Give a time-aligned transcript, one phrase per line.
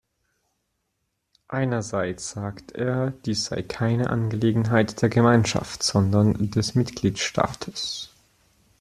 [1.47, 8.09] Einerseits sagt er, dies sei keine Angelegenheit der Gemeinschaft, sondern des Mitgliedstaates.